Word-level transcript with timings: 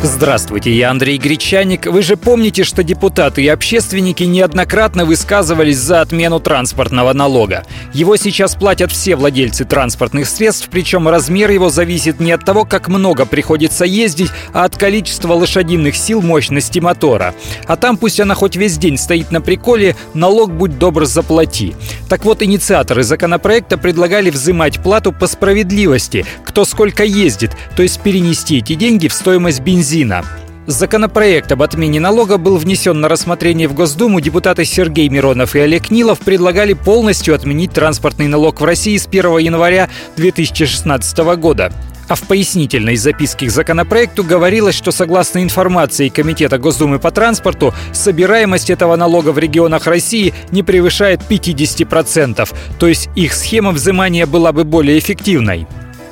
Здравствуйте, 0.00 0.72
я 0.72 0.92
Андрей 0.92 1.18
Гречаник. 1.18 1.86
Вы 1.86 2.02
же 2.02 2.16
помните, 2.16 2.62
что 2.62 2.84
депутаты 2.84 3.42
и 3.42 3.48
общественники 3.48 4.22
неоднократно 4.22 5.04
высказывались 5.04 5.78
за 5.78 6.02
отмену 6.02 6.38
транспортного 6.38 7.12
налога. 7.12 7.64
Его 7.92 8.16
сейчас 8.16 8.54
платят 8.54 8.92
все 8.92 9.16
владельцы 9.16 9.64
транспортных 9.64 10.28
средств, 10.28 10.68
причем 10.70 11.08
размер 11.08 11.50
его 11.50 11.68
зависит 11.68 12.20
не 12.20 12.30
от 12.30 12.44
того, 12.44 12.64
как 12.64 12.86
много 12.86 13.26
приходится 13.26 13.84
ездить, 13.84 14.30
а 14.52 14.66
от 14.66 14.76
количества 14.76 15.32
лошадиных 15.32 15.96
сил 15.96 16.22
мощности 16.22 16.78
мотора. 16.78 17.34
А 17.66 17.74
там 17.74 17.96
пусть 17.96 18.20
она 18.20 18.36
хоть 18.36 18.54
весь 18.54 18.78
день 18.78 18.98
стоит 18.98 19.32
на 19.32 19.40
приколе, 19.40 19.96
налог 20.14 20.52
будь 20.52 20.78
добр 20.78 21.06
заплати. 21.06 21.74
Так 22.08 22.24
вот, 22.24 22.40
инициаторы 22.40 23.02
законопроекта 23.02 23.76
предлагали 23.76 24.30
взимать 24.30 24.80
плату 24.80 25.10
по 25.10 25.26
справедливости, 25.26 26.24
кто 26.44 26.64
сколько 26.64 27.02
ездит, 27.02 27.50
то 27.74 27.82
есть 27.82 28.00
перенести 28.00 28.58
эти 28.58 28.74
деньги 28.76 29.08
в 29.08 29.12
стоимость 29.12 29.60
бензина 29.60 29.87
бензина. 29.88 30.24
Законопроект 30.66 31.50
об 31.50 31.62
отмене 31.62 31.98
налога 31.98 32.36
был 32.36 32.58
внесен 32.58 33.00
на 33.00 33.08
рассмотрение 33.08 33.68
в 33.68 33.74
Госдуму. 33.74 34.20
Депутаты 34.20 34.66
Сергей 34.66 35.08
Миронов 35.08 35.56
и 35.56 35.60
Олег 35.60 35.90
Нилов 35.90 36.18
предлагали 36.18 36.74
полностью 36.74 37.34
отменить 37.34 37.72
транспортный 37.72 38.28
налог 38.28 38.60
в 38.60 38.64
России 38.64 38.98
с 38.98 39.06
1 39.06 39.38
января 39.38 39.88
2016 40.16 41.18
года. 41.36 41.72
А 42.06 42.14
в 42.14 42.22
пояснительной 42.22 42.96
записке 42.96 43.46
к 43.46 43.50
законопроекту 43.50 44.24
говорилось, 44.24 44.74
что 44.74 44.92
согласно 44.92 45.42
информации 45.42 46.08
Комитета 46.08 46.58
Госдумы 46.58 46.98
по 46.98 47.10
транспорту, 47.10 47.74
собираемость 47.92 48.70
этого 48.70 48.96
налога 48.96 49.30
в 49.30 49.38
регионах 49.38 49.86
России 49.86 50.34
не 50.50 50.62
превышает 50.62 51.20
50%, 51.28 52.48
то 52.78 52.86
есть 52.86 53.08
их 53.14 53.32
схема 53.32 53.72
взимания 53.72 54.26
была 54.26 54.52
бы 54.52 54.64
более 54.64 54.98
эффективной. 54.98 55.66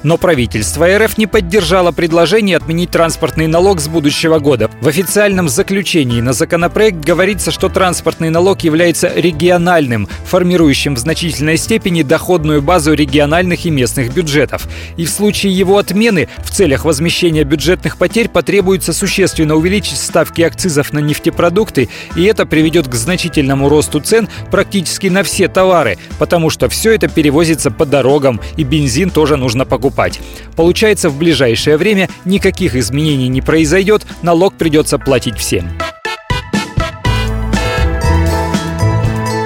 Но 0.07 0.19
правительство 0.19 0.87
РФ 0.87 1.19
не 1.19 1.27
поддержало 1.27 1.91
предложение 1.91 2.59
отменить 2.59 2.93
транспортный 2.93 3.49
налог 3.49 3.81
с 3.81 3.89
будущего 3.89 4.39
года. 4.39 4.71
В 4.81 4.87
официальном 4.87 5.49
заключении 5.49 6.21
на 6.21 6.33
законопроект 6.33 6.99
говорится, 6.99 7.51
что 7.51 7.69
транспортный 7.69 8.31
налог 8.31 8.61
является 8.61 9.13
региональным, 9.13 10.09
формирующим 10.27 10.95
в 10.95 10.99
значительной 10.99 11.57
степени 11.57 12.03
доходную 12.03 12.63
базу 12.63 12.93
региональных 12.93 13.67
и 13.67 13.71
местных 13.71 14.15
бюджетов. 14.15 14.69
И 14.97 15.07
в 15.07 15.11
случае 15.11 15.59
его 15.59 15.77
отмены 15.77 16.29
в 16.39 16.53
целях 16.53 16.85
возмещения 16.85 17.43
бюджетных 17.43 17.97
потерь 17.97 18.29
потребуется 18.29 18.93
существенно 18.93 19.57
увеличить 19.57 19.99
ставки 19.99 20.43
акцизов 20.43 20.93
на 20.93 21.01
нефтепродукты, 21.01 21.89
и 22.15 22.23
это 22.23 22.47
приведет 22.47 22.87
к 22.87 22.95
значительному 22.95 23.69
росту 23.69 23.99
цен 23.99 24.29
практически 24.53 25.09
на 25.09 25.25
все 25.25 25.49
товары, 25.49 25.99
потому 26.21 26.49
что 26.49 26.69
все 26.69 26.93
это 26.93 27.09
перевозится 27.09 27.73
по 27.73 27.85
дорогам, 27.85 28.41
и 28.57 28.63
бензин 28.63 29.11
тоже 29.11 29.37
нужно 29.37 29.65
покупать 29.65 29.96
покупать. 29.97 30.21
Получается, 30.55 31.11
в 31.11 31.19
ближайшее 31.19 31.77
время 31.77 32.09
никаких 32.25 32.77
изменений 32.77 33.29
не 33.29 33.41
произойдет, 33.41 34.07
налог 34.23 34.55
придется 34.55 34.99
платить 34.99 35.39
всем. 35.39 35.69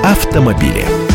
Автомобили. 0.03 1.10